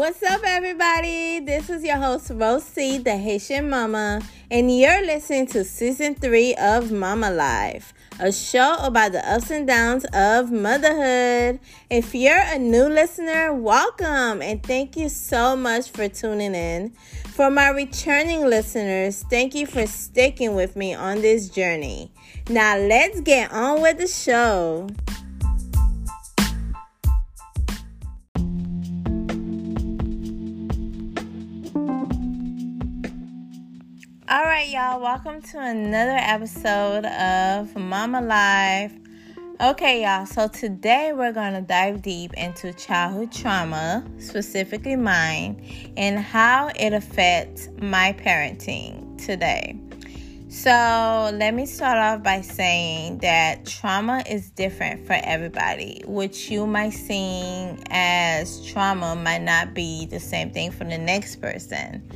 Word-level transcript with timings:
What's 0.00 0.22
up, 0.22 0.40
everybody? 0.46 1.40
This 1.40 1.68
is 1.68 1.84
your 1.84 1.98
host, 1.98 2.30
Rosie, 2.34 2.96
the 2.96 3.18
Haitian 3.18 3.68
Mama, 3.68 4.22
and 4.50 4.74
you're 4.74 5.04
listening 5.04 5.46
to 5.48 5.62
season 5.62 6.14
three 6.14 6.54
of 6.54 6.90
Mama 6.90 7.30
Life, 7.30 7.92
a 8.18 8.32
show 8.32 8.76
about 8.80 9.12
the 9.12 9.30
ups 9.30 9.50
and 9.50 9.66
downs 9.66 10.06
of 10.14 10.50
motherhood. 10.50 11.60
If 11.90 12.14
you're 12.14 12.40
a 12.42 12.58
new 12.58 12.84
listener, 12.84 13.52
welcome 13.52 14.40
and 14.40 14.62
thank 14.62 14.96
you 14.96 15.10
so 15.10 15.54
much 15.54 15.90
for 15.90 16.08
tuning 16.08 16.54
in. 16.54 16.94
For 17.34 17.50
my 17.50 17.68
returning 17.68 18.46
listeners, 18.46 19.22
thank 19.28 19.54
you 19.54 19.66
for 19.66 19.86
sticking 19.86 20.54
with 20.54 20.76
me 20.76 20.94
on 20.94 21.20
this 21.20 21.50
journey. 21.50 22.10
Now, 22.48 22.78
let's 22.78 23.20
get 23.20 23.52
on 23.52 23.82
with 23.82 23.98
the 23.98 24.08
show. 24.08 24.88
Y'all, 34.70 35.00
welcome 35.00 35.42
to 35.42 35.58
another 35.58 36.16
episode 36.16 37.04
of 37.04 37.74
Mama 37.74 38.20
Life. 38.20 38.92
Okay, 39.60 40.04
y'all, 40.04 40.26
so 40.26 40.46
today 40.46 41.12
we're 41.12 41.32
going 41.32 41.54
to 41.54 41.60
dive 41.60 42.02
deep 42.02 42.32
into 42.34 42.72
childhood 42.74 43.32
trauma, 43.32 44.06
specifically 44.20 44.94
mine, 44.94 45.60
and 45.96 46.20
how 46.20 46.70
it 46.78 46.92
affects 46.92 47.68
my 47.82 48.12
parenting 48.12 49.18
today. 49.18 49.76
So, 50.48 50.70
let 51.34 51.52
me 51.52 51.66
start 51.66 51.98
off 51.98 52.22
by 52.22 52.40
saying 52.40 53.18
that 53.18 53.66
trauma 53.66 54.22
is 54.30 54.50
different 54.50 55.04
for 55.04 55.18
everybody. 55.24 56.02
What 56.04 56.48
you 56.48 56.64
might 56.68 56.90
see 56.90 57.74
as 57.90 58.64
trauma 58.66 59.16
might 59.16 59.42
not 59.42 59.74
be 59.74 60.06
the 60.06 60.20
same 60.20 60.52
thing 60.52 60.70
for 60.70 60.84
the 60.84 60.98
next 60.98 61.36
person 61.40 62.08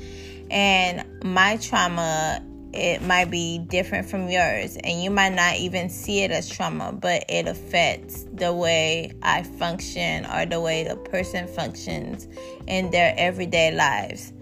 and 0.50 1.04
my 1.22 1.56
trauma 1.56 2.42
it 2.72 3.02
might 3.02 3.30
be 3.30 3.58
different 3.58 4.08
from 4.08 4.28
yours 4.28 4.76
and 4.82 5.00
you 5.00 5.08
might 5.08 5.32
not 5.32 5.54
even 5.56 5.88
see 5.88 6.22
it 6.22 6.32
as 6.32 6.48
trauma 6.48 6.92
but 6.92 7.24
it 7.28 7.46
affects 7.46 8.26
the 8.32 8.52
way 8.52 9.12
i 9.22 9.44
function 9.44 10.26
or 10.26 10.44
the 10.44 10.60
way 10.60 10.82
the 10.82 10.96
person 10.96 11.46
functions 11.46 12.26
in 12.66 12.90
their 12.90 13.14
everyday 13.16 13.72
lives. 13.72 14.32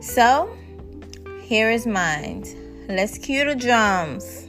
So 0.00 0.54
here 1.42 1.70
is 1.70 1.86
mine. 1.86 2.44
Let's 2.88 3.18
cue 3.18 3.44
the 3.44 3.54
drums 3.54 4.47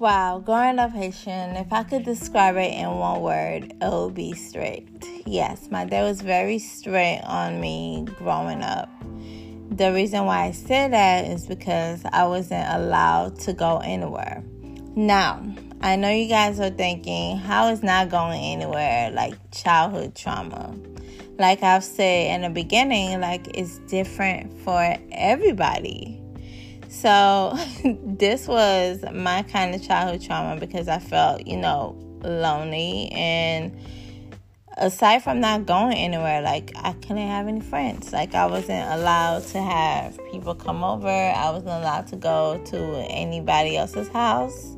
Wow, 0.00 0.38
growing 0.38 0.78
up 0.78 0.92
Haitian, 0.92 1.56
if 1.56 1.72
I 1.72 1.82
could 1.82 2.04
describe 2.04 2.54
it 2.54 2.72
in 2.72 2.88
one 2.88 3.20
word, 3.20 3.64
it 3.64 3.92
would 3.92 4.14
be 4.14 4.32
strict. 4.32 5.04
Yes, 5.26 5.72
my 5.72 5.86
dad 5.86 6.04
was 6.04 6.22
very 6.22 6.60
strict 6.60 7.24
on 7.24 7.60
me 7.60 8.06
growing 8.16 8.62
up. 8.62 8.88
The 9.72 9.92
reason 9.92 10.24
why 10.24 10.44
I 10.44 10.50
say 10.52 10.86
that 10.86 11.24
is 11.24 11.46
because 11.46 12.04
I 12.12 12.28
wasn't 12.28 12.68
allowed 12.68 13.40
to 13.40 13.52
go 13.52 13.78
anywhere. 13.78 14.44
Now, 14.94 15.44
I 15.80 15.96
know 15.96 16.10
you 16.12 16.28
guys 16.28 16.60
are 16.60 16.70
thinking, 16.70 17.36
how 17.36 17.66
is 17.70 17.82
not 17.82 18.08
going 18.08 18.40
anywhere 18.40 19.10
like 19.10 19.34
childhood 19.50 20.14
trauma? 20.14 20.76
Like 21.40 21.64
I've 21.64 21.82
said 21.82 22.36
in 22.36 22.42
the 22.42 22.50
beginning, 22.50 23.20
like 23.20 23.48
it's 23.48 23.78
different 23.88 24.60
for 24.60 24.96
everybody 25.10 26.22
so, 26.88 27.56
this 28.04 28.48
was 28.48 29.04
my 29.12 29.42
kind 29.44 29.74
of 29.74 29.82
childhood 29.82 30.22
trauma 30.22 30.58
because 30.58 30.88
I 30.88 30.98
felt, 30.98 31.46
you 31.46 31.56
know, 31.56 31.96
lonely. 32.22 33.08
And 33.12 33.78
aside 34.78 35.22
from 35.22 35.40
not 35.40 35.66
going 35.66 35.96
anywhere, 35.96 36.40
like 36.40 36.72
I 36.76 36.92
couldn't 36.92 37.28
have 37.28 37.46
any 37.46 37.60
friends. 37.60 38.12
Like 38.12 38.34
I 38.34 38.46
wasn't 38.46 38.90
allowed 38.90 39.44
to 39.48 39.60
have 39.60 40.18
people 40.30 40.54
come 40.54 40.82
over, 40.82 41.08
I 41.08 41.50
wasn't 41.50 41.70
allowed 41.70 42.06
to 42.08 42.16
go 42.16 42.62
to 42.66 43.06
anybody 43.10 43.76
else's 43.76 44.08
house. 44.08 44.74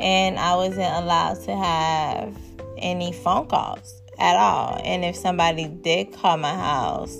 And 0.00 0.38
I 0.38 0.56
wasn't 0.56 0.92
allowed 0.94 1.42
to 1.44 1.56
have 1.56 2.36
any 2.78 3.12
phone 3.12 3.46
calls 3.46 4.02
at 4.18 4.36
all. 4.36 4.80
And 4.84 5.04
if 5.04 5.14
somebody 5.16 5.66
did 5.66 6.12
call 6.12 6.36
my 6.36 6.54
house, 6.54 7.14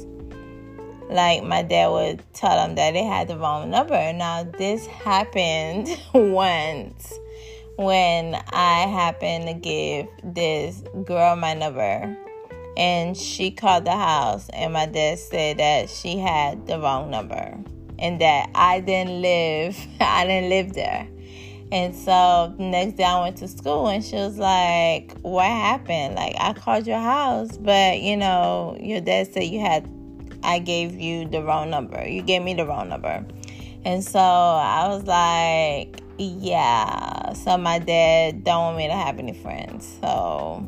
like 1.12 1.44
my 1.44 1.62
dad 1.62 1.88
would 1.88 2.22
tell 2.32 2.56
them 2.56 2.74
that 2.76 2.92
they 2.92 3.04
had 3.04 3.28
the 3.28 3.36
wrong 3.36 3.70
number. 3.70 4.12
Now 4.12 4.44
this 4.44 4.86
happened 4.86 5.88
once 6.14 7.12
when 7.76 8.34
I 8.50 8.86
happened 8.86 9.46
to 9.46 9.54
give 9.54 10.06
this 10.22 10.82
girl 11.04 11.36
my 11.36 11.54
number 11.54 12.16
and 12.76 13.16
she 13.16 13.50
called 13.50 13.84
the 13.84 13.96
house 13.96 14.48
and 14.50 14.72
my 14.72 14.86
dad 14.86 15.18
said 15.18 15.58
that 15.58 15.90
she 15.90 16.18
had 16.18 16.66
the 16.66 16.78
wrong 16.78 17.10
number 17.10 17.58
and 17.98 18.20
that 18.20 18.50
I 18.54 18.80
didn't 18.80 19.22
live 19.22 19.76
I 20.00 20.26
didn't 20.26 20.50
live 20.50 20.72
there. 20.74 21.08
And 21.70 21.96
so 21.96 22.54
next 22.58 22.98
day 22.98 23.04
I 23.04 23.22
went 23.22 23.38
to 23.38 23.48
school 23.48 23.88
and 23.88 24.04
she 24.04 24.16
was 24.16 24.38
like, 24.38 25.16
What 25.22 25.46
happened? 25.46 26.16
Like 26.16 26.34
I 26.38 26.52
called 26.52 26.86
your 26.86 26.98
house, 26.98 27.56
but 27.56 28.00
you 28.00 28.16
know, 28.16 28.76
your 28.78 29.00
dad 29.00 29.32
said 29.32 29.44
you 29.44 29.60
had 29.60 29.88
I 30.42 30.58
gave 30.58 30.94
you 30.98 31.28
the 31.28 31.42
wrong 31.42 31.70
number. 31.70 32.06
You 32.06 32.22
gave 32.22 32.42
me 32.42 32.54
the 32.54 32.66
wrong 32.66 32.88
number. 32.88 33.24
And 33.84 34.04
so 34.04 34.18
I 34.18 34.88
was 34.88 35.04
like, 35.04 36.00
yeah. 36.18 37.32
So 37.32 37.56
my 37.58 37.78
dad 37.78 38.44
don't 38.44 38.62
want 38.62 38.76
me 38.76 38.86
to 38.86 38.94
have 38.94 39.18
any 39.18 39.32
friends. 39.32 39.98
So 40.00 40.66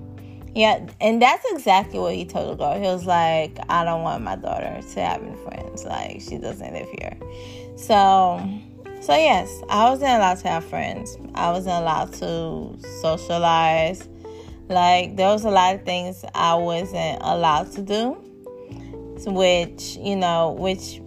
yeah, 0.54 0.86
and 1.00 1.20
that's 1.20 1.44
exactly 1.50 1.98
what 1.98 2.14
he 2.14 2.24
told 2.24 2.50
the 2.50 2.54
girl. 2.54 2.74
He 2.74 2.86
was 2.86 3.06
like, 3.06 3.58
I 3.68 3.84
don't 3.84 4.02
want 4.02 4.22
my 4.22 4.36
daughter 4.36 4.80
to 4.94 5.00
have 5.00 5.22
any 5.22 5.36
friends. 5.44 5.84
Like 5.84 6.20
she 6.20 6.38
doesn't 6.38 6.72
live 6.72 6.88
here. 6.98 7.16
So 7.76 8.40
so 9.00 9.14
yes, 9.14 9.62
I 9.68 9.90
wasn't 9.90 10.12
allowed 10.12 10.38
to 10.38 10.48
have 10.48 10.64
friends. 10.64 11.18
I 11.34 11.50
wasn't 11.50 11.74
allowed 11.74 12.12
to 12.14 12.78
socialize. 13.02 14.08
Like 14.68 15.16
there 15.16 15.28
was 15.28 15.44
a 15.44 15.50
lot 15.50 15.74
of 15.74 15.84
things 15.84 16.24
I 16.34 16.54
wasn't 16.54 17.18
allowed 17.20 17.70
to 17.72 17.82
do 17.82 18.23
which 19.26 19.96
you 19.96 20.16
know 20.16 20.52
which 20.52 21.00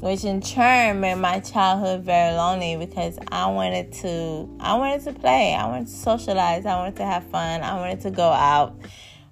which 0.00 0.24
in 0.24 0.40
turn 0.40 1.00
made 1.00 1.16
my 1.16 1.40
childhood 1.40 2.04
very 2.04 2.34
lonely 2.34 2.76
because 2.76 3.18
I 3.30 3.46
wanted 3.48 3.92
to 3.94 4.48
I 4.60 4.74
wanted 4.74 5.04
to 5.04 5.12
play, 5.12 5.54
I 5.54 5.66
wanted 5.66 5.88
to 5.88 5.92
socialize, 5.92 6.64
I 6.66 6.76
wanted 6.76 6.96
to 6.96 7.04
have 7.04 7.24
fun, 7.24 7.62
I 7.62 7.76
wanted 7.76 8.00
to 8.02 8.10
go 8.10 8.30
out, 8.30 8.80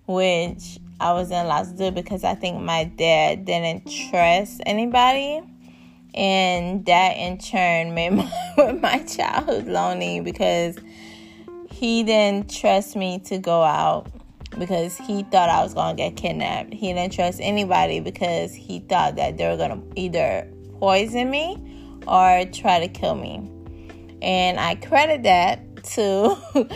which 0.07 0.79
I 1.01 1.13
wasn't 1.13 1.47
allowed 1.47 1.69
to 1.69 1.77
do 1.77 1.91
because 1.91 2.25
I 2.25 2.35
think 2.35 2.61
my 2.61 2.85
dad 2.85 3.45
didn't 3.45 3.91
trust 4.11 4.61
anybody. 4.67 5.43
And 6.15 6.85
that 6.87 7.17
in 7.17 7.39
turn 7.39 7.95
made 7.95 8.11
my, 8.57 8.73
my 8.73 8.99
childhood 9.05 9.67
lonely 9.67 10.21
because 10.21 10.77
he 11.71 12.03
didn't 12.03 12.51
trust 12.51 12.97
me 12.97 13.21
to 13.21 13.39
go 13.39 13.63
out 13.63 14.11
because 14.59 14.97
he 14.97 15.23
thought 15.25 15.49
I 15.49 15.63
was 15.63 15.75
going 15.75 15.97
to 15.97 16.03
get 16.03 16.17
kidnapped. 16.17 16.73
He 16.75 16.93
didn't 16.93 17.13
trust 17.13 17.41
anybody 17.43 18.01
because 18.01 18.55
he 18.55 18.81
thought 18.81 19.17
that 19.17 19.37
they 19.37 19.49
were 19.49 19.57
going 19.57 19.71
to 19.71 20.01
either 20.01 20.49
poison 20.79 21.31
me 21.31 21.57
or 22.07 22.45
try 22.53 22.81
to 22.81 22.89
kill 22.89 23.15
me. 23.15 23.49
And 24.21 24.59
I 24.59 24.75
credit 24.75 25.23
that 25.25 25.85
to 25.85 26.37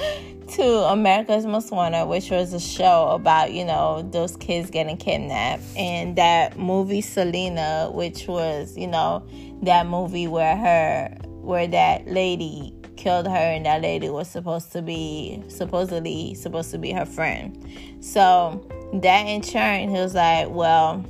to 0.52 0.64
America's 0.64 1.46
Most 1.46 1.70
Wanted, 1.70 2.06
which 2.06 2.30
was 2.30 2.52
a 2.52 2.60
show 2.60 3.08
about, 3.08 3.52
you 3.52 3.64
know, 3.64 4.02
those 4.12 4.36
kids 4.36 4.70
getting 4.70 4.96
kidnapped. 4.96 5.62
And 5.76 6.16
that 6.16 6.58
movie 6.58 7.00
Selena, 7.00 7.90
which 7.92 8.28
was, 8.28 8.76
you 8.76 8.86
know, 8.86 9.26
that 9.62 9.86
movie 9.86 10.26
where 10.26 10.56
her 10.56 11.16
where 11.42 11.66
that 11.66 12.06
lady 12.06 12.74
killed 13.02 13.26
her 13.26 13.32
and 13.32 13.66
that 13.66 13.82
lady 13.82 14.08
was 14.08 14.28
supposed 14.28 14.72
to 14.72 14.82
be 14.82 15.42
supposedly 15.48 16.34
supposed 16.34 16.70
to 16.70 16.78
be 16.78 16.92
her 16.92 17.06
friend. 17.06 17.66
So 18.00 18.66
that 18.94 19.24
in 19.24 19.40
turn 19.40 19.88
he 19.88 19.96
was 19.96 20.14
like 20.14 20.48
well 20.50 21.04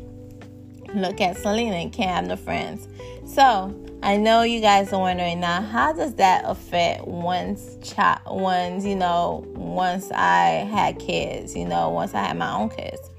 look 0.94 1.21
at 1.21 1.37
selena 1.39 1.77
and 1.77 1.93
can't 1.93 2.11
have 2.11 2.27
no 2.27 2.37
friends. 2.37 2.89
So 3.27 3.79
i 4.03 4.17
know 4.17 4.43
you 4.43 4.61
guys 4.61 4.93
are 4.93 5.00
wondering 5.00 5.41
now 5.41 5.61
how 5.61 5.93
does 5.93 6.15
that 6.15 6.43
affect 6.44 7.06
one's 7.06 7.77
child 7.89 8.21
one's 8.27 8.85
you 8.85 8.97
know 8.97 9.44
once 9.55 10.11
i 10.11 10.67
had 10.73 10.99
kids 10.99 11.55
you 11.55 11.65
know 11.65 11.89
once 11.89 12.12
i 12.12 12.23
had 12.25 12.37
my 12.37 12.53
own 12.53 12.69
kids? 12.71 13.11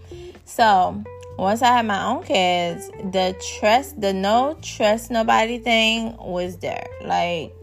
So 0.45 1.03
once 1.37 1.63
I 1.63 1.67
had 1.67 1.87
my 1.87 2.03
own 2.05 2.23
kids, 2.23 2.89
the 3.11 3.35
trust, 3.57 3.99
the 3.99 4.13
no 4.13 4.55
trust 4.61 5.09
nobody 5.09 5.57
thing 5.57 6.15
was 6.17 6.57
there. 6.57 6.85
Like, 7.01 7.55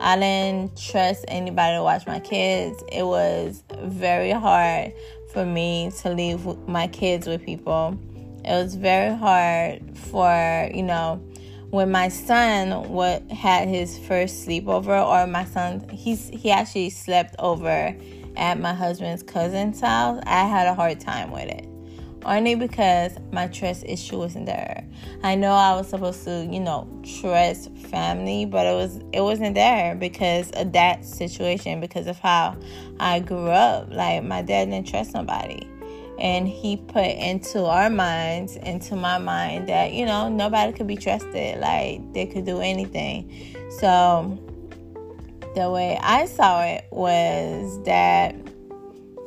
I 0.00 0.18
didn't 0.18 0.80
trust 0.80 1.26
anybody 1.28 1.76
to 1.76 1.82
watch 1.82 2.06
my 2.06 2.20
kids. 2.20 2.82
It 2.90 3.02
was 3.02 3.62
very 3.82 4.30
hard 4.30 4.94
for 5.32 5.44
me 5.44 5.92
to 6.00 6.10
leave 6.10 6.46
my 6.66 6.86
kids 6.86 7.26
with 7.26 7.44
people. 7.44 7.98
It 8.42 8.50
was 8.50 8.76
very 8.76 9.14
hard 9.14 9.82
for, 9.98 10.70
you 10.74 10.82
know, 10.82 11.22
when 11.68 11.90
my 11.90 12.08
son 12.08 12.88
what 12.88 13.30
had 13.30 13.68
his 13.68 13.98
first 13.98 14.46
sleepover 14.46 15.06
or 15.06 15.26
my 15.28 15.44
son 15.44 15.88
he's 15.90 16.28
he 16.30 16.50
actually 16.50 16.90
slept 16.90 17.36
over 17.38 17.94
at 18.36 18.58
my 18.58 18.72
husband's 18.72 19.22
cousin's 19.22 19.80
house, 19.80 20.20
I 20.26 20.46
had 20.46 20.66
a 20.66 20.74
hard 20.74 20.98
time 20.98 21.30
with 21.30 21.48
it. 21.48 21.69
Only 22.24 22.54
because 22.54 23.12
my 23.32 23.46
trust 23.46 23.84
issue 23.86 24.18
wasn't 24.18 24.46
there. 24.46 24.86
I 25.22 25.34
know 25.34 25.52
I 25.52 25.74
was 25.74 25.88
supposed 25.88 26.24
to, 26.24 26.46
you 26.50 26.60
know, 26.60 26.86
trust 27.20 27.70
family, 27.76 28.44
but 28.44 28.66
it 28.66 28.74
was 28.74 29.00
it 29.12 29.22
wasn't 29.22 29.54
there 29.54 29.94
because 29.94 30.50
of 30.50 30.72
that 30.72 31.04
situation, 31.04 31.80
because 31.80 32.06
of 32.06 32.18
how 32.18 32.56
I 32.98 33.20
grew 33.20 33.48
up. 33.48 33.88
Like 33.90 34.22
my 34.22 34.42
dad 34.42 34.66
didn't 34.66 34.86
trust 34.86 35.14
nobody. 35.14 35.66
And 36.18 36.46
he 36.46 36.76
put 36.76 37.06
into 37.06 37.64
our 37.64 37.88
minds, 37.88 38.56
into 38.56 38.94
my 38.94 39.16
mind, 39.16 39.70
that, 39.70 39.92
you 39.94 40.04
know, 40.04 40.28
nobody 40.28 40.72
could 40.72 40.86
be 40.86 40.96
trusted. 40.96 41.58
Like 41.58 42.12
they 42.12 42.26
could 42.26 42.44
do 42.44 42.60
anything. 42.60 43.56
So 43.78 44.38
the 45.54 45.70
way 45.70 45.98
I 46.02 46.26
saw 46.26 46.62
it 46.62 46.84
was 46.90 47.82
that, 47.84 48.36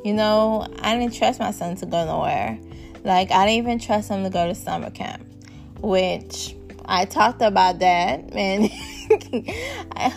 you 0.03 0.13
know, 0.13 0.67
I 0.79 0.97
didn't 0.97 1.13
trust 1.13 1.39
my 1.39 1.51
son 1.51 1.75
to 1.77 1.85
go 1.85 2.05
nowhere. 2.05 2.59
Like, 3.03 3.31
I 3.31 3.45
didn't 3.45 3.65
even 3.65 3.79
trust 3.79 4.09
him 4.09 4.23
to 4.23 4.29
go 4.29 4.47
to 4.47 4.55
summer 4.55 4.89
camp, 4.89 5.25
which 5.79 6.55
I 6.85 7.05
talked 7.05 7.41
about 7.41 7.79
that. 7.79 8.33
And 8.33 8.71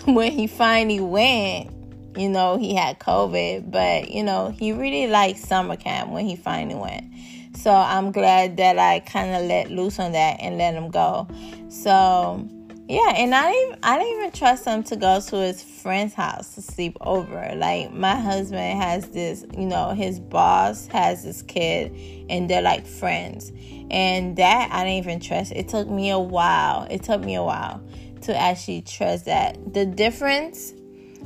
when 0.14 0.32
he 0.32 0.46
finally 0.46 1.00
went, 1.00 1.70
you 2.16 2.28
know, 2.28 2.56
he 2.56 2.74
had 2.74 2.98
COVID, 2.98 3.70
but, 3.70 4.10
you 4.10 4.22
know, 4.22 4.50
he 4.50 4.72
really 4.72 5.06
liked 5.06 5.38
summer 5.38 5.76
camp 5.76 6.10
when 6.10 6.26
he 6.26 6.36
finally 6.36 6.74
went. 6.74 7.04
So 7.56 7.72
I'm 7.72 8.12
glad 8.12 8.56
that 8.58 8.78
I 8.78 9.00
kind 9.00 9.34
of 9.34 9.42
let 9.42 9.70
loose 9.70 9.98
on 9.98 10.12
that 10.12 10.38
and 10.40 10.58
let 10.58 10.74
him 10.74 10.90
go. 10.90 11.26
So, 11.68 12.48
yeah, 12.88 13.14
and 13.16 13.34
I 13.34 13.50
didn't 13.50 13.78
I 13.82 13.98
didn't 13.98 14.18
even 14.18 14.30
trust 14.30 14.64
him 14.64 14.84
to 14.84 14.96
go 14.96 15.20
to 15.20 15.36
his 15.36 15.62
friend's 15.62 16.14
house 16.14 16.54
to 16.54 16.62
sleep 16.62 16.96
over. 17.00 17.52
Like 17.56 17.92
my 17.92 18.14
husband 18.14 18.80
has 18.80 19.08
this, 19.08 19.44
you 19.56 19.66
know, 19.66 19.90
his 19.90 20.20
boss 20.20 20.86
has 20.88 21.24
this 21.24 21.42
kid 21.42 21.92
and 22.30 22.48
they're 22.48 22.62
like 22.62 22.86
friends. 22.86 23.50
And 23.90 24.36
that 24.36 24.68
I 24.72 24.84
didn't 24.84 24.98
even 24.98 25.20
trust. 25.20 25.52
It 25.52 25.68
took 25.68 25.88
me 25.88 26.10
a 26.10 26.18
while. 26.18 26.86
It 26.88 27.02
took 27.02 27.22
me 27.22 27.34
a 27.34 27.42
while 27.42 27.82
to 28.22 28.36
actually 28.36 28.82
trust 28.82 29.24
that. 29.24 29.74
The 29.74 29.84
difference 29.84 30.72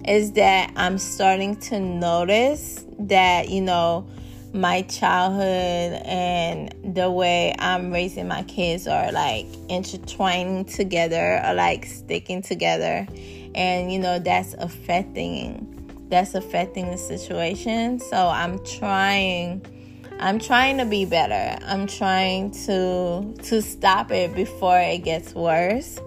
is 0.06 0.32
that 0.32 0.72
I'm 0.76 0.96
starting 0.96 1.56
to 1.56 1.78
notice 1.78 2.86
that, 3.00 3.50
you 3.50 3.60
know, 3.60 4.08
my 4.52 4.82
childhood 4.82 6.02
and 6.04 6.74
the 6.94 7.10
way 7.10 7.54
I'm 7.58 7.92
raising 7.92 8.26
my 8.26 8.42
kids 8.44 8.88
are 8.88 9.12
like 9.12 9.46
intertwining 9.68 10.64
together 10.64 11.40
or 11.44 11.54
like 11.54 11.86
sticking 11.86 12.42
together 12.42 13.06
and 13.54 13.92
you 13.92 13.98
know 13.98 14.18
that's 14.18 14.54
affecting 14.54 15.66
that's 16.08 16.34
affecting 16.34 16.90
the 16.90 16.98
situation 16.98 18.00
so 18.00 18.28
I'm 18.28 18.58
trying 18.64 19.64
I'm 20.20 20.38
trying 20.38 20.76
to 20.76 20.84
be 20.84 21.06
better. 21.06 21.58
I'm 21.64 21.86
trying 21.86 22.50
to 22.66 23.34
to 23.44 23.62
stop 23.62 24.10
it 24.10 24.34
before 24.34 24.78
it 24.78 24.98
gets 24.98 25.34
worse. 25.34 25.98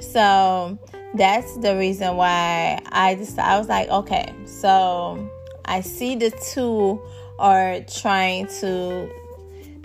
So 0.00 0.78
that's 1.14 1.58
the 1.58 1.76
reason 1.76 2.16
why 2.16 2.80
I 2.86 3.14
just 3.14 3.38
I 3.38 3.58
was 3.58 3.68
like, 3.68 3.90
okay, 3.90 4.32
so 4.46 5.30
I 5.66 5.82
see 5.82 6.16
the 6.16 6.30
two 6.54 7.02
are 7.38 7.80
trying 7.80 8.46
to 8.60 9.10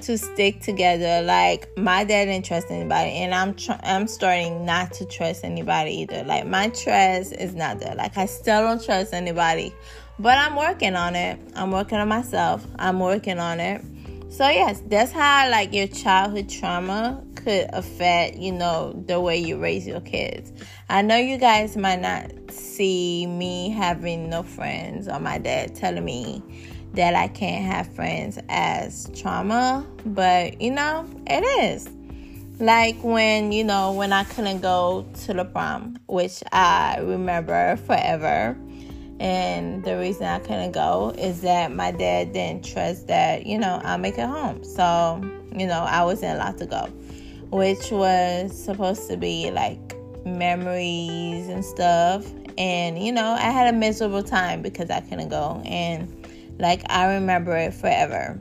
to 0.02 0.18
stick 0.18 0.62
together. 0.62 1.26
Like 1.26 1.76
my 1.78 2.04
dad 2.04 2.26
didn't 2.26 2.46
trust 2.46 2.70
anybody, 2.70 3.12
and 3.12 3.34
I'm 3.34 3.56
tr- 3.56 3.80
I'm 3.84 4.08
starting 4.08 4.66
not 4.66 4.94
to 4.94 5.06
trust 5.06 5.44
anybody 5.44 5.92
either. 6.02 6.24
Like 6.24 6.46
my 6.46 6.70
trust 6.70 7.34
is 7.34 7.56
not 7.56 7.80
there. 7.80 7.96
Like 7.96 8.18
I 8.18 8.26
still 8.26 8.62
don't 8.62 8.84
trust 8.84 9.14
anybody, 9.14 9.74
but 10.20 10.38
I'm 10.38 10.56
working 10.56 10.96
on 10.96 11.16
it. 11.16 11.40
I'm 11.56 11.72
working 11.72 11.98
on 11.98 12.08
myself. 12.08 12.66
I'm 12.78 13.00
working 13.00 13.40
on 13.40 13.60
it. 13.60 13.84
So 14.30 14.48
yes, 14.50 14.84
that's 14.88 15.12
how 15.12 15.50
like 15.50 15.74
your 15.74 15.88
childhood 15.88 16.50
trauma 16.50 17.24
could 17.36 17.70
affect, 17.72 18.36
you 18.36 18.52
know, 18.52 18.92
the 19.08 19.22
way 19.22 19.38
you 19.38 19.58
raise 19.58 19.88
your 19.88 20.02
kids. 20.02 20.52
I 20.90 21.02
know 21.02 21.16
you 21.16 21.38
guys 21.38 21.78
might 21.78 22.02
not 22.02 22.30
see 22.52 23.26
me 23.26 23.70
having 23.70 24.30
no 24.30 24.44
friends 24.44 25.08
or 25.08 25.20
my 25.20 25.38
dad 25.38 25.76
telling 25.76 26.04
me 26.04 26.44
that 26.98 27.14
I 27.14 27.28
can't 27.28 27.64
have 27.64 27.88
friends 27.94 28.40
as 28.50 29.10
trauma, 29.16 29.86
but 30.04 30.60
you 30.60 30.72
know, 30.72 31.08
it 31.28 31.42
is. 31.64 31.88
Like 32.60 32.96
when, 33.04 33.52
you 33.52 33.64
know, 33.64 33.94
when 33.94 34.12
I 34.12 34.24
couldn't 34.24 34.62
go 34.62 35.06
to 35.26 35.34
the 35.34 35.46
prom, 35.46 35.98
which 36.08 36.44
I 36.52 36.98
remember 37.00 37.78
forever. 37.78 38.58
And 39.20 39.84
the 39.84 39.98
reason 39.98 40.26
I 40.26 40.40
couldn't 40.40 40.72
go 40.72 41.14
is 41.18 41.42
that 41.42 41.72
my 41.72 41.92
dad 41.92 42.34
didn't 42.34 42.66
trust 42.66 43.08
that, 43.08 43.46
you 43.46 43.60
know, 43.60 43.80
I'll 43.84 44.00
make 44.00 44.18
it 44.18 44.28
home. 44.28 44.64
So, 44.64 45.22
you 45.56 45.68
know, 45.68 45.86
I 45.88 46.04
wasn't 46.04 46.36
allowed 46.36 46.58
to 46.60 46.66
go, 46.66 46.86
which 47.52 47.92
was 47.92 48.58
supposed 48.60 49.08
to 49.10 49.18
be 49.18 49.52
like 49.52 49.96
memories 50.26 51.48
and 51.48 51.64
stuff. 51.64 52.26
And, 52.58 53.04
you 53.04 53.12
know, 53.12 53.34
I 53.34 53.52
had 53.52 53.72
a 53.72 53.78
miserable 53.78 54.24
time 54.24 54.64
because 54.64 54.90
I 54.90 55.02
couldn't 55.02 55.30
go. 55.30 55.62
And 55.64 56.17
like 56.60 56.84
I 56.90 57.16
remember 57.16 57.56
it 57.56 57.74
forever. 57.74 58.38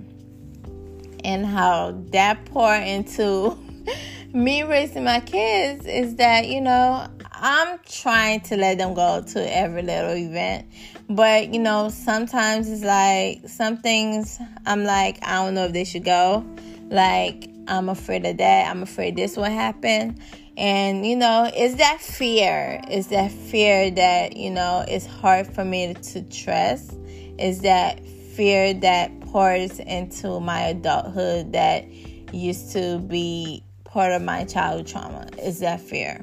And 1.25 1.45
how 1.45 2.03
that 2.13 2.45
poured 2.47 2.83
into 2.83 3.59
me 4.33 4.63
raising 4.63 5.05
my 5.05 5.21
kids 5.21 5.87
is 5.87 6.17
that, 6.17 6.47
you 6.47 6.61
know, 6.61 7.09
I'm 7.33 7.79
trying 7.89 8.41
to 8.43 8.57
let 8.57 8.79
them 8.79 8.95
go 8.95 9.23
to 9.23 9.57
every 9.57 9.83
little 9.83 10.15
event. 10.15 10.67
But, 11.09 11.53
you 11.53 11.61
know, 11.61 11.89
sometimes 11.89 12.69
it's 12.69 12.83
like 12.83 13.49
some 13.49 13.77
things 13.79 14.39
I'm 14.65 14.85
like, 14.85 15.19
I 15.23 15.45
don't 15.45 15.55
know 15.55 15.67
if 15.67 15.73
they 15.73 15.85
should 15.85 16.05
go. 16.05 16.45
Like, 16.89 17.51
I'm 17.69 17.89
afraid 17.89 18.25
of 18.25 18.39
that. 18.39 18.71
I'm 18.71 18.83
afraid 18.83 19.17
this 19.17 19.37
will 19.37 19.45
happen. 19.45 20.19
And, 20.57 21.05
you 21.07 21.17
know, 21.17 21.51
it's 21.55 21.75
that 21.77 22.01
fear. 22.01 22.81
It's 22.89 23.09
that 23.09 23.31
fear 23.31 23.91
that, 23.91 24.37
you 24.37 24.51
know, 24.51 24.85
it's 24.89 25.07
hard 25.07 25.47
for 25.47 25.65
me 25.65 25.93
to 25.93 26.23
trust 26.23 26.97
is 27.39 27.61
that 27.61 28.05
fear 28.07 28.75
that 28.75 29.21
pours 29.21 29.79
into 29.81 30.41
my 30.41 30.63
adulthood 30.63 31.53
that 31.53 31.87
used 32.33 32.73
to 32.73 32.99
be 32.99 33.63
part 33.85 34.13
of 34.13 34.23
my 34.23 34.45
childhood 34.45 34.87
trauma 34.87 35.27
is 35.43 35.61
that 35.61 35.81
fear. 35.81 36.23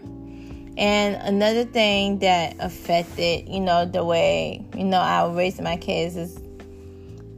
And 0.78 1.16
another 1.16 1.66
thing 1.66 2.20
that 2.20 2.56
affected, 2.60 3.48
you 3.48 3.60
know, 3.60 3.86
the 3.86 4.04
way, 4.04 4.66
you 4.76 4.84
know, 4.84 5.00
I 5.00 5.32
raised 5.32 5.62
my 5.62 5.78
kids 5.78 6.16
is 6.16 6.40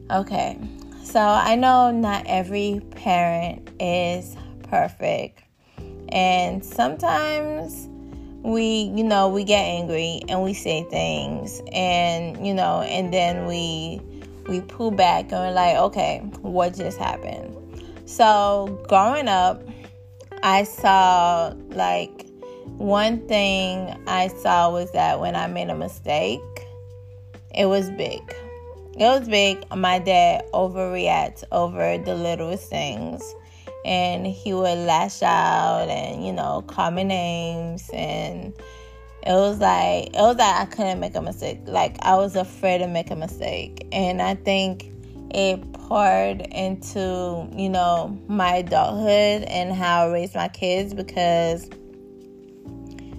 okay. 0.09 0.57
So 1.03 1.19
I 1.19 1.55
know 1.55 1.91
not 1.91 2.25
every 2.27 2.81
parent 2.91 3.69
is 3.79 4.35
perfect. 4.63 5.43
And 6.09 6.63
sometimes 6.65 7.89
we, 8.45 8.91
you 8.95 9.03
know, 9.03 9.27
we 9.27 9.43
get 9.43 9.63
angry 9.63 10.21
and 10.29 10.43
we 10.43 10.53
say 10.53 10.83
things 10.83 11.61
and, 11.73 12.45
you 12.45 12.53
know, 12.53 12.81
and 12.81 13.11
then 13.11 13.47
we 13.47 13.99
we 14.47 14.61
pull 14.61 14.91
back 14.91 15.31
and 15.31 15.41
we're 15.41 15.51
like, 15.51 15.75
okay, 15.75 16.19
what 16.41 16.75
just 16.75 16.99
happened? 16.99 17.55
So 18.05 18.79
growing 18.87 19.27
up, 19.27 19.63
I 20.43 20.63
saw 20.63 21.55
like 21.69 22.27
one 22.77 23.27
thing 23.27 23.99
I 24.05 24.27
saw 24.27 24.71
was 24.71 24.91
that 24.91 25.19
when 25.19 25.35
I 25.35 25.47
made 25.47 25.69
a 25.69 25.75
mistake, 25.75 26.41
it 27.55 27.65
was 27.65 27.89
big. 27.91 28.21
It 28.97 29.05
was 29.05 29.27
big. 29.27 29.65
My 29.75 29.97
dad 29.97 30.45
overreacts 30.53 31.43
over 31.51 31.97
the 31.97 32.13
littlest 32.13 32.69
things 32.69 33.23
and 33.85 34.25
he 34.25 34.53
would 34.53 34.79
lash 34.79 35.21
out 35.21 35.87
and 35.87 36.25
you 36.25 36.33
know 36.33 36.63
call 36.67 36.91
me 36.91 37.03
names 37.03 37.89
and 37.93 38.53
it 39.25 39.33
was 39.33 39.59
like 39.59 40.07
it 40.07 40.21
was 40.21 40.37
like 40.37 40.55
I 40.55 40.65
couldn't 40.65 40.99
make 40.99 41.15
a 41.15 41.21
mistake. 41.21 41.59
Like 41.65 41.97
I 42.01 42.15
was 42.15 42.35
afraid 42.35 42.79
to 42.79 42.87
make 42.87 43.09
a 43.09 43.15
mistake, 43.15 43.87
and 43.91 44.21
I 44.21 44.35
think 44.35 44.91
it 45.31 45.73
poured 45.73 46.41
into 46.41 47.49
you 47.55 47.69
know 47.69 48.19
my 48.27 48.57
adulthood 48.57 49.43
and 49.47 49.73
how 49.73 50.07
I 50.07 50.11
raised 50.11 50.35
my 50.35 50.47
kids 50.47 50.93
because 50.93 51.67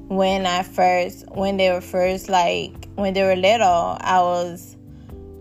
when 0.09 0.47
I 0.47 0.63
first 0.63 1.25
when 1.33 1.57
they 1.57 1.73
were 1.73 1.81
first 1.81 2.29
like 2.29 2.89
when 2.95 3.13
they 3.13 3.25
were 3.25 3.35
little, 3.35 3.99
I 4.01 4.21
was 4.21 4.77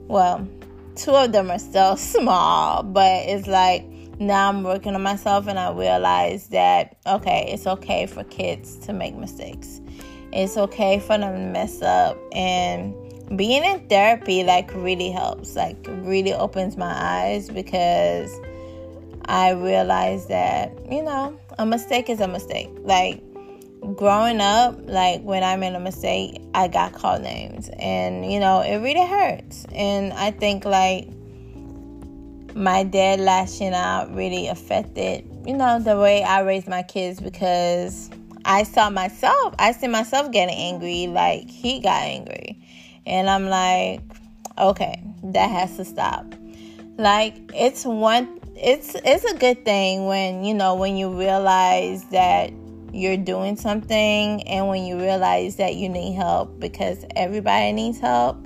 well, 0.07 0.47
two 0.95 1.11
of 1.11 1.31
them 1.31 1.51
are 1.51 1.59
still 1.59 1.95
small, 1.97 2.81
but 2.81 3.27
it's 3.27 3.45
like 3.45 3.85
now 4.19 4.49
I'm 4.49 4.63
working 4.63 4.95
on 4.95 5.03
myself 5.03 5.47
and 5.47 5.59
I 5.59 5.71
realize 5.71 6.47
that 6.47 6.97
okay, 7.05 7.49
it's 7.51 7.67
okay 7.67 8.05
for 8.05 8.23
kids 8.25 8.77
to 8.85 8.93
make 8.93 9.15
mistakes. 9.15 9.81
It's 10.31 10.57
okay 10.57 10.99
for 10.99 11.17
them 11.17 11.33
to 11.33 11.51
mess 11.51 11.81
up 11.81 12.17
and 12.33 12.93
being 13.35 13.63
in 13.63 13.87
therapy 13.87 14.43
like 14.43 14.71
really 14.75 15.09
helps 15.09 15.55
like 15.55 15.77
really 15.87 16.33
opens 16.33 16.77
my 16.77 16.93
eyes 16.93 17.49
because 17.49 18.31
I 19.27 19.51
realize 19.51 20.27
that, 20.27 20.71
you 20.89 21.01
know, 21.01 21.39
a 21.57 21.65
mistake 21.65 22.09
is 22.09 22.19
a 22.19 22.27
mistake. 22.27 22.69
Like 22.81 23.21
growing 23.95 24.39
up, 24.39 24.77
like 24.85 25.21
when 25.21 25.43
I 25.43 25.55
made 25.55 25.73
a 25.73 25.79
mistake, 25.79 26.41
I 26.53 26.67
got 26.67 26.93
called 26.93 27.21
names. 27.21 27.69
And, 27.79 28.31
you 28.31 28.39
know, 28.39 28.61
it 28.61 28.77
really 28.77 29.05
hurts. 29.05 29.65
And 29.73 30.13
I 30.13 30.31
think 30.31 30.65
like 30.65 31.07
my 32.55 32.83
dad 32.83 33.19
lashing 33.19 33.73
out 33.73 34.15
really 34.15 34.47
affected, 34.47 35.29
you 35.45 35.53
know, 35.53 35.77
the 35.77 35.97
way 35.97 36.23
I 36.23 36.41
raised 36.41 36.67
my 36.67 36.83
kids 36.83 37.19
because 37.19 38.09
I 38.45 38.63
saw 38.63 38.89
myself, 38.89 39.53
I 39.59 39.73
see 39.73 39.87
myself 39.87 40.31
getting 40.31 40.55
angry 40.55 41.07
like 41.07 41.49
he 41.49 41.81
got 41.81 42.01
angry. 42.01 42.57
And 43.05 43.29
I'm 43.29 43.49
like, 43.49 43.99
okay, 44.57 45.03
that 45.25 45.51
has 45.51 45.75
to 45.75 45.85
stop. 45.85 46.25
Like 46.97 47.35
it's 47.53 47.83
one 47.83 48.39
it's 48.55 48.95
it's 49.03 49.25
a 49.25 49.35
good 49.35 49.65
thing 49.65 50.07
when, 50.07 50.45
you 50.45 50.53
know, 50.53 50.75
when 50.75 50.95
you 50.95 51.09
realize 51.09 52.05
that 52.05 52.53
you're 52.93 53.17
doing 53.17 53.57
something 53.57 54.41
and 54.47 54.69
when 54.69 54.85
you 54.85 54.97
realize 54.97 55.57
that 55.57 55.75
you 55.75 55.89
need 55.89 56.13
help 56.13 56.57
because 56.61 57.03
everybody 57.17 57.73
needs 57.73 57.99
help 57.99 58.37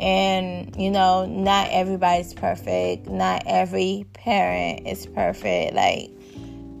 and 0.00 0.74
you 0.76 0.90
know 0.90 1.26
not 1.26 1.68
everybody's 1.70 2.32
perfect. 2.32 3.06
Not 3.06 3.42
every 3.46 4.06
parent 4.14 4.86
is 4.88 5.06
perfect. 5.06 5.74
Like 5.74 6.10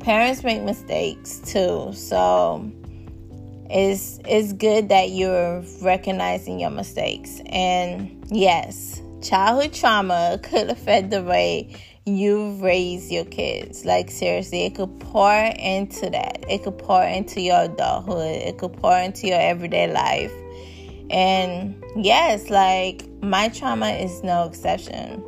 parents 0.00 0.42
make 0.42 0.62
mistakes 0.62 1.38
too. 1.38 1.92
So 1.92 2.72
it's 3.68 4.18
it's 4.24 4.54
good 4.54 4.88
that 4.88 5.10
you're 5.10 5.62
recognizing 5.82 6.58
your 6.58 6.70
mistakes. 6.70 7.40
And 7.46 8.24
yes 8.30 9.02
childhood 9.22 9.74
trauma 9.74 10.40
could 10.42 10.70
affect 10.70 11.10
the 11.10 11.22
way 11.22 11.76
you 12.06 12.56
raise 12.62 13.12
your 13.12 13.26
kids. 13.26 13.84
Like 13.84 14.10
seriously 14.10 14.64
it 14.64 14.76
could 14.76 14.98
pour 14.98 15.30
into 15.30 16.08
that. 16.08 16.42
It 16.48 16.64
could 16.64 16.78
pour 16.78 17.04
into 17.04 17.42
your 17.42 17.64
adulthood. 17.64 18.36
It 18.36 18.56
could 18.56 18.72
pour 18.72 18.96
into 18.96 19.26
your 19.26 19.38
everyday 19.40 19.92
life. 19.92 20.32
And 21.10 21.84
yes 21.96 22.48
like 22.48 23.09
my 23.22 23.48
trauma 23.48 23.90
is 23.90 24.22
no 24.22 24.44
exception 24.44 25.22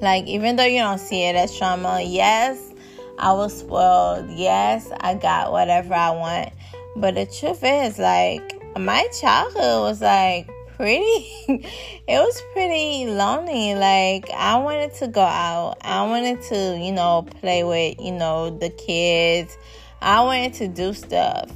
like 0.00 0.26
even 0.26 0.56
though 0.56 0.64
you 0.64 0.78
don't 0.78 0.98
see 0.98 1.22
it 1.22 1.36
as 1.36 1.56
trauma 1.56 2.00
yes 2.02 2.72
I 3.18 3.32
was 3.32 3.58
spoiled. 3.58 4.30
Yes, 4.30 4.90
I 5.00 5.14
got 5.14 5.52
whatever 5.52 5.94
I 5.94 6.10
want. 6.10 6.52
But 6.96 7.14
the 7.14 7.26
truth 7.26 7.60
is, 7.62 7.98
like, 7.98 8.62
my 8.78 9.06
childhood 9.20 9.80
was 9.80 10.00
like 10.02 10.50
pretty, 10.76 11.02
it 11.48 12.18
was 12.18 12.42
pretty 12.52 13.06
lonely. 13.06 13.74
Like, 13.74 14.30
I 14.30 14.58
wanted 14.58 14.94
to 14.96 15.08
go 15.08 15.22
out. 15.22 15.78
I 15.80 16.02
wanted 16.06 16.42
to, 16.42 16.78
you 16.78 16.92
know, 16.92 17.26
play 17.40 17.64
with, 17.64 17.98
you 18.00 18.12
know, 18.12 18.50
the 18.50 18.70
kids. 18.70 19.56
I 20.02 20.22
wanted 20.22 20.54
to 20.54 20.68
do 20.68 20.92
stuff. 20.92 21.50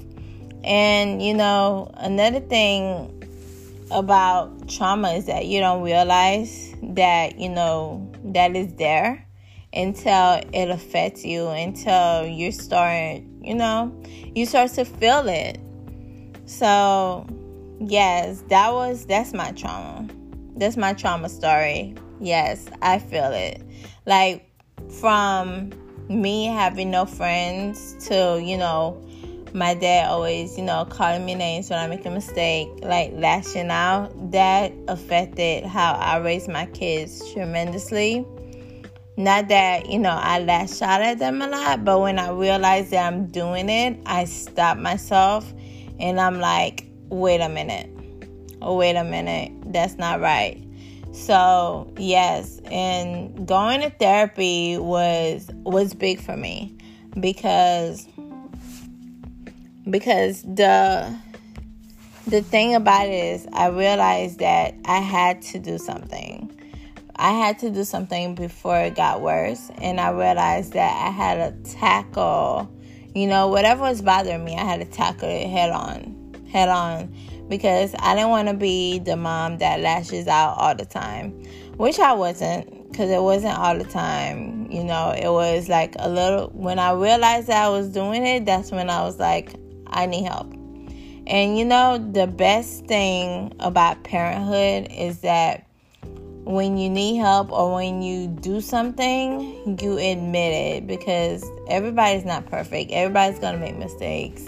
And, 0.65 1.23
you 1.23 1.35
know, 1.35 1.91
another 1.95 2.41
thing 2.41 3.20
about 3.91 4.69
trauma 4.69 5.13
is 5.13 5.27
that 5.27 5.47
you 5.47 5.61
don't 5.61 5.83
realize 5.83 6.75
that, 6.83 7.39
you 7.39 7.49
know, 7.49 8.11
that 8.25 8.55
is 8.57 8.75
there 8.75 9.27
until 9.73 10.41
it 10.53 10.71
affects 10.71 11.25
you, 11.25 11.49
until 11.49 12.27
you 12.27 12.53
start, 12.53 13.23
you 13.41 13.55
know, 13.55 13.95
you 14.35 14.47
start 14.47 14.71
to 14.73 14.85
feel 14.85 15.29
it. 15.29 15.59
So, 16.47 17.27
yes, 17.81 18.43
that 18.49 18.73
was 18.73 19.07
that's 19.07 19.33
my 19.33 19.53
trauma. 19.53 20.09
That's 20.57 20.77
my 20.77 20.93
trauma 20.93 21.29
story. 21.29 21.95
Yes, 22.21 22.67
I 22.83 22.99
feel 22.99 23.33
it. 23.33 23.63
Like 24.07 24.47
from 25.01 25.71
me 26.09 26.47
having 26.47 26.91
no 26.91 27.07
friends 27.07 27.95
to, 28.09 28.41
you 28.43 28.59
know, 28.59 29.01
my 29.55 29.75
dad 29.75 30.09
always, 30.09 30.57
you 30.57 30.65
know, 30.65 30.85
calling 30.85 31.25
me 31.25 31.35
names 31.35 31.71
when 31.71 31.79
I 31.79 31.87
make 31.87 32.05
a 32.07 32.11
mistake, 32.11 32.69
like 32.83 33.13
lashing 33.15 33.71
out, 33.71 34.13
that 34.33 34.73
affected 34.89 35.65
how 35.65 35.95
I 35.95 36.19
raised 36.19 36.49
my 36.49 36.67
kids 36.67 37.33
tremendously. 37.33 38.25
Not 39.17 39.49
that, 39.49 39.91
you 39.91 39.99
know, 39.99 40.17
I 40.19 40.41
lash 40.41 40.81
out 40.81 41.03
at 41.03 41.19
them 41.19 41.43
a 41.43 41.49
lot, 41.49 41.85
but 41.85 42.01
when 42.01 42.19
I 42.19 42.31
realize 42.31 42.91
that 42.91 43.07
I'm 43.07 43.27
doing 43.27 43.69
it, 43.69 43.99
I 44.07 44.25
stop 44.25 44.79
myself 44.79 45.53
and 45.99 46.21
I'm 46.21 46.41
like, 46.41 46.87
wait 47.09 47.41
a 47.41 47.49
minute. 47.49 47.91
Oh, 48.63 48.77
wait 48.77 48.97
a 48.97 49.05
minute. 49.05 49.53
That's 49.73 49.97
not 49.99 50.21
right. 50.21 50.63
So, 51.13 51.93
yes, 51.99 52.61
and 52.71 53.47
going 53.47 53.81
to 53.81 53.91
therapy 53.91 54.79
was 54.79 55.51
was 55.65 55.93
big 55.93 56.21
for 56.21 56.37
me 56.37 56.77
because 57.19 58.07
because 59.91 60.43
the 60.43 61.19
the 62.27 62.43
thing 62.43 62.75
about 62.75 63.09
it 63.09 63.13
is 63.13 63.47
I 63.53 63.69
realized 63.69 64.39
that 64.39 64.75
I 64.85 64.99
had 64.99 65.43
to 65.43 65.59
do 65.59 65.79
something. 65.79 66.57
I 67.17 67.33
had 67.33 67.59
to 67.59 67.71
do 67.71 67.85
something 67.85 68.35
before 68.35 68.79
it 68.79 68.95
got 68.95 69.21
worse. 69.21 69.71
And 69.79 70.01
I 70.01 70.11
realized 70.11 70.73
that 70.73 71.07
I 71.07 71.11
had 71.11 71.65
to 71.65 71.73
tackle, 71.73 72.71
you 73.15 73.27
know, 73.27 73.49
whatever 73.49 73.83
was 73.83 74.01
bothering 74.01 74.45
me, 74.45 74.57
I 74.57 74.65
had 74.65 74.81
to 74.81 74.87
tackle 74.87 75.29
it 75.29 75.49
head 75.49 75.71
on, 75.71 76.35
head 76.51 76.69
on, 76.69 77.15
because 77.49 77.95
I 77.99 78.15
didn't 78.15 78.31
want 78.31 78.49
to 78.49 78.55
be 78.55 79.01
the 79.01 79.17
mom 79.17 79.59
that 79.59 79.81
lashes 79.81 80.29
out 80.29 80.55
all 80.57 80.75
the 80.75 80.87
time, 80.87 81.33
which 81.77 81.99
I 81.99 82.13
wasn't, 82.13 82.91
because 82.91 83.11
it 83.11 83.21
wasn't 83.21 83.59
all 83.59 83.77
the 83.77 83.85
time. 83.85 84.71
You 84.71 84.85
know, 84.85 85.11
it 85.11 85.29
was 85.29 85.69
like 85.69 85.97
a 85.99 86.09
little, 86.09 86.49
when 86.55 86.79
I 86.79 86.93
realized 86.93 87.49
that 87.49 87.65
I 87.65 87.69
was 87.69 87.89
doing 87.89 88.25
it, 88.25 88.47
that's 88.47 88.71
when 88.71 88.89
I 88.89 89.03
was 89.03 89.19
like, 89.19 89.53
I 89.91 90.07
need 90.07 90.25
help. 90.25 90.53
And 91.27 91.59
you 91.59 91.65
know, 91.65 91.99
the 91.99 92.27
best 92.27 92.87
thing 92.87 93.55
about 93.61 94.03
parenthood 94.03 94.91
is 94.91 95.21
that 95.21 95.67
when 96.45 96.77
you 96.77 96.91
need 96.91 97.19
help 97.19 97.53
or 97.53 97.75
when 97.75 98.03
you 98.03 98.27
do 98.27 98.61
something, 98.61 99.79
you 99.81 99.99
admit 99.99 100.53
it 100.53 100.87
because 100.87 101.45
everybody's 101.69 102.25
not 102.25 102.47
perfect. 102.47 102.91
Everybody's 102.91 103.39
going 103.39 103.55
to 103.55 103.61
make 103.61 103.77
mistakes. 103.77 104.47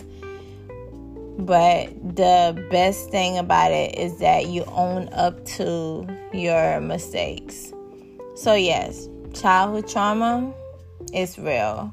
But 1.39 2.17
the 2.17 2.67
best 2.71 3.11
thing 3.11 3.39
about 3.39 3.73
it 3.73 3.99
is 3.99 4.19
that 4.19 4.47
you 4.47 4.65
own 4.65 5.09
up 5.13 5.45
to 5.57 6.07
your 6.33 6.81
mistakes. 6.81 7.73
So, 8.35 8.55
yes, 8.55 9.09
childhood 9.35 9.89
trauma 9.89 10.53
is 11.13 11.39
real. 11.39 11.93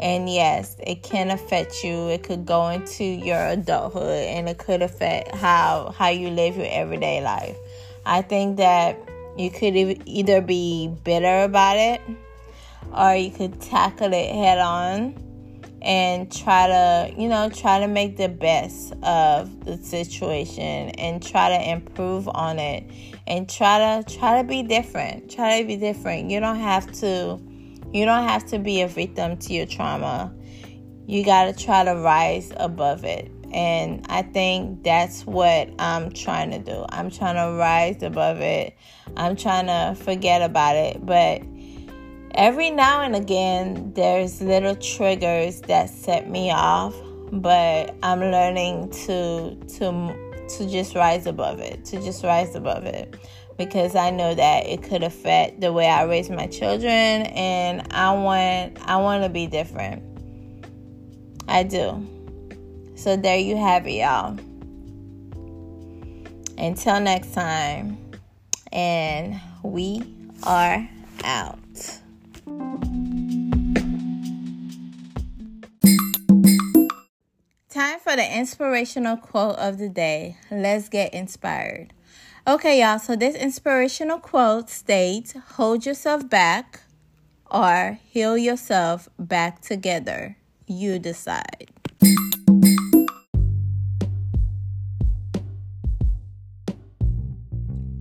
And 0.00 0.28
yes, 0.28 0.76
it 0.84 1.02
can 1.02 1.30
affect 1.30 1.84
you. 1.84 2.08
It 2.08 2.24
could 2.24 2.44
go 2.44 2.68
into 2.68 3.04
your 3.04 3.46
adulthood 3.46 4.26
and 4.26 4.48
it 4.48 4.58
could 4.58 4.82
affect 4.82 5.34
how 5.34 5.94
how 5.96 6.08
you 6.08 6.30
live 6.30 6.56
your 6.56 6.66
everyday 6.68 7.22
life. 7.22 7.56
I 8.04 8.22
think 8.22 8.56
that 8.58 8.98
you 9.36 9.50
could 9.50 9.74
either 10.06 10.40
be 10.40 10.88
bitter 11.04 11.44
about 11.44 11.76
it 11.76 12.00
or 12.92 13.14
you 13.14 13.30
could 13.30 13.60
tackle 13.60 14.12
it 14.12 14.32
head 14.32 14.58
on 14.58 15.20
and 15.82 16.32
try 16.32 16.66
to, 16.66 17.14
you 17.20 17.28
know, 17.28 17.50
try 17.50 17.78
to 17.78 17.88
make 17.88 18.16
the 18.16 18.28
best 18.28 18.94
of 19.02 19.64
the 19.64 19.76
situation 19.76 20.90
and 20.90 21.22
try 21.22 21.50
to 21.50 21.70
improve 21.70 22.26
on 22.28 22.58
it 22.58 22.84
and 23.26 23.48
try 23.48 23.78
to 23.78 24.18
try 24.18 24.40
to 24.40 24.48
be 24.48 24.62
different. 24.62 25.30
Try 25.30 25.60
to 25.60 25.66
be 25.66 25.76
different. 25.76 26.30
You 26.30 26.40
don't 26.40 26.60
have 26.60 26.90
to 27.00 27.38
you 27.94 28.04
don't 28.04 28.28
have 28.28 28.44
to 28.46 28.58
be 28.58 28.82
a 28.82 28.88
victim 28.88 29.36
to 29.36 29.54
your 29.54 29.66
trauma. 29.66 30.34
You 31.06 31.24
got 31.24 31.44
to 31.44 31.64
try 31.64 31.84
to 31.84 31.94
rise 31.94 32.52
above 32.56 33.04
it. 33.04 33.30
And 33.52 34.04
I 34.08 34.22
think 34.22 34.82
that's 34.82 35.24
what 35.24 35.70
I'm 35.78 36.10
trying 36.10 36.50
to 36.50 36.58
do. 36.58 36.84
I'm 36.88 37.08
trying 37.08 37.36
to 37.36 37.56
rise 37.56 38.02
above 38.02 38.40
it. 38.40 38.76
I'm 39.16 39.36
trying 39.36 39.66
to 39.66 39.94
forget 40.02 40.42
about 40.42 40.74
it. 40.74 41.06
But 41.06 41.42
every 42.32 42.72
now 42.72 43.02
and 43.02 43.14
again, 43.14 43.92
there's 43.94 44.42
little 44.42 44.74
triggers 44.74 45.60
that 45.62 45.88
set 45.88 46.28
me 46.28 46.50
off. 46.50 46.96
But 47.30 47.94
I'm 48.02 48.18
learning 48.18 48.90
to 49.06 49.54
to 49.78 50.34
to 50.48 50.68
just 50.68 50.96
rise 50.96 51.26
above 51.26 51.60
it, 51.60 51.84
to 51.86 52.02
just 52.02 52.24
rise 52.24 52.54
above 52.54 52.84
it, 52.84 53.14
because 53.56 53.94
I 53.94 54.10
know 54.10 54.34
that 54.34 54.66
it 54.66 54.82
could 54.82 55.02
affect 55.02 55.60
the 55.60 55.72
way 55.72 55.86
I 55.86 56.04
raise 56.04 56.30
my 56.30 56.46
children, 56.46 57.26
and 57.26 57.86
I 57.92 58.12
want 58.12 58.78
I 58.88 58.96
want 58.96 59.22
to 59.22 59.28
be 59.28 59.46
different. 59.46 60.02
I 61.48 61.62
do. 61.62 62.06
So 62.96 63.16
there 63.16 63.38
you 63.38 63.56
have 63.56 63.86
it, 63.86 63.92
y'all. 63.92 64.38
Until 66.56 67.00
next 67.00 67.34
time, 67.34 67.98
and 68.72 69.40
we 69.62 70.02
are 70.44 70.88
out. 71.24 71.58
Time 77.68 77.98
for 77.98 78.14
the 78.14 78.36
inspirational 78.36 79.16
quote 79.16 79.56
of 79.56 79.78
the 79.78 79.88
day. 79.88 80.36
Let's 80.50 80.88
get 80.88 81.12
inspired. 81.12 81.92
Okay, 82.46 82.80
y'all, 82.80 82.98
so 82.98 83.16
this 83.16 83.34
inspirational 83.36 84.18
quote 84.18 84.68
states 84.68 85.32
Hold 85.54 85.86
yourself 85.86 86.28
back 86.28 86.82
or 87.50 87.98
heal 88.04 88.36
yourself 88.36 89.08
back 89.18 89.62
together. 89.62 90.36
You 90.66 90.98
decide. 90.98 91.70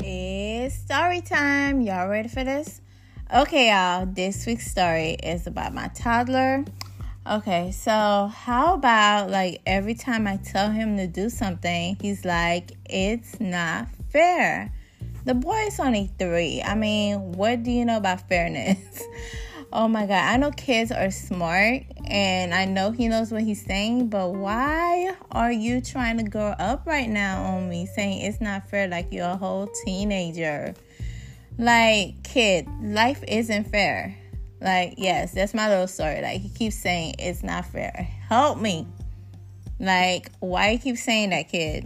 It's 0.02 0.76
story 0.76 1.22
time. 1.22 1.80
Y'all 1.80 2.10
ready 2.10 2.28
for 2.28 2.44
this? 2.44 2.82
Okay, 3.34 3.70
y'all. 3.70 4.06
This 4.06 4.46
week's 4.46 4.70
story 4.70 5.12
is 5.24 5.48
about 5.48 5.74
my 5.74 5.88
toddler. 5.88 6.66
Okay, 7.26 7.72
so 7.72 8.30
how 8.36 8.74
about 8.74 9.30
like 9.30 9.62
every 9.66 9.94
time 9.96 10.28
I 10.28 10.36
tell 10.36 10.70
him 10.70 10.98
to 10.98 11.08
do 11.08 11.30
something, 11.30 11.96
he's 12.02 12.26
like, 12.26 12.74
it's 12.84 13.40
not 13.40 13.88
fair. 14.14 14.72
The 15.26 15.34
boy 15.34 15.66
is 15.68 15.80
only 15.80 16.12
three. 16.20 16.62
I 16.62 16.76
mean, 16.76 17.34
what 17.34 17.64
do 17.64 17.72
you 17.72 17.84
know 17.84 17.98
about 17.98 18.28
fairness? 18.30 19.04
oh 19.74 19.88
my 19.88 20.06
God. 20.06 20.24
I 20.24 20.38
know 20.38 20.52
kids 20.52 20.92
are 20.92 21.12
smart 21.12 21.84
and 22.06 22.54
I 22.54 22.66
know 22.66 22.92
he 22.92 23.08
knows 23.08 23.32
what 23.32 23.42
he's 23.42 23.66
saying, 23.66 24.08
but 24.08 24.34
why 24.34 25.16
are 25.32 25.52
you 25.52 25.82
trying 25.82 26.18
to 26.18 26.24
grow 26.24 26.52
up 26.60 26.86
right 26.86 27.10
now 27.10 27.44
on 27.44 27.70
me 27.70 27.88
saying 27.88 28.22
it's 28.22 28.40
not 28.40 28.70
fair 28.70 28.88
like 28.88 29.12
you're 29.12 29.26
a 29.26 29.36
whole 29.36 29.68
teenager? 29.86 30.76
Like, 31.58 32.24
kid, 32.24 32.68
life 32.82 33.24
isn't 33.28 33.66
fair. 33.66 34.18
Like, 34.60 34.96
yes, 34.98 35.34
that's 35.34 35.54
my 35.54 35.70
little 35.70 35.88
story. 35.88 36.22
Like, 36.22 36.42
he 36.42 36.50
keeps 36.50 36.76
saying 36.76 37.16
it's 37.20 37.44
not 37.44 37.66
fair. 37.66 38.08
Help 38.28 38.60
me. 38.60 38.88
Like, 39.80 40.32
why 40.40 40.72
you 40.72 40.80
keep 40.80 40.98
saying 40.98 41.32
that, 41.32 41.50
kid? 41.50 41.86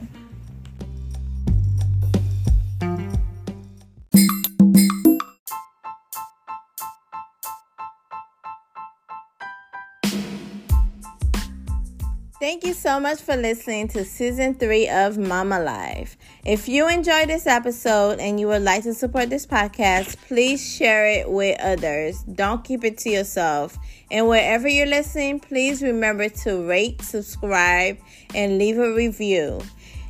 You 12.68 12.74
so 12.74 13.00
much 13.00 13.22
for 13.22 13.38
listening 13.38 13.88
to 13.88 14.04
season 14.04 14.54
three 14.54 14.90
of 14.90 15.18
Mama 15.18 15.58
Life. 15.58 16.18
If 16.44 16.68
you 16.68 16.90
enjoyed 16.90 17.30
this 17.30 17.48
episode 17.48 18.20
and 18.20 18.42
you 18.42 18.48
would 18.48 18.62
like 18.62 18.84
to 18.84 18.94
support 18.94 19.30
this 19.30 19.48
podcast, 19.48 20.18
please 20.28 20.76
share 20.76 21.08
it 21.08 21.30
with 21.30 21.58
others. 21.62 22.24
Don't 22.24 22.66
keep 22.66 22.84
it 22.84 22.98
to 23.00 23.10
yourself. 23.10 23.78
And 24.12 24.28
wherever 24.28 24.68
you're 24.68 24.86
listening, 24.86 25.40
please 25.40 25.82
remember 25.82 26.28
to 26.28 26.68
rate, 26.68 27.02
subscribe, 27.02 28.00
and 28.36 28.58
leave 28.58 28.78
a 28.78 28.94
review. 28.94 29.62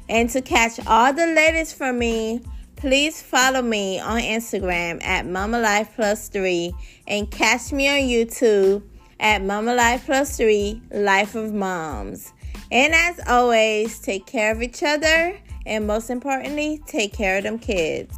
And 0.09 0.27
to 0.31 0.41
catch 0.41 0.79
all 0.87 1.13
the 1.13 1.27
latest 1.27 1.75
from 1.75 1.99
me, 1.99 2.41
please 2.75 3.21
follow 3.21 3.61
me 3.61 3.99
on 3.99 4.19
Instagram 4.19 5.03
at 5.03 5.27
Mama 5.27 5.59
Life 5.59 5.91
Plus 5.95 6.27
Three 6.27 6.73
and 7.07 7.29
catch 7.29 7.71
me 7.71 7.87
on 7.87 8.09
YouTube 8.09 8.81
at 9.19 9.43
Mama 9.43 9.75
Life 9.75 10.07
Plus 10.07 10.37
Three 10.37 10.81
Life 10.89 11.35
of 11.35 11.53
Moms. 11.53 12.33
And 12.71 12.93
as 12.93 13.19
always, 13.27 13.99
take 13.99 14.25
care 14.25 14.51
of 14.51 14.61
each 14.61 14.83
other 14.83 15.39
and 15.65 15.85
most 15.85 16.09
importantly, 16.09 16.81
take 16.87 17.13
care 17.13 17.37
of 17.37 17.43
them 17.43 17.59
kids. 17.59 18.17